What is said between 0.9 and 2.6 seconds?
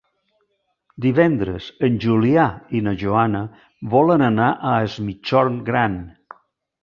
Divendres en Julià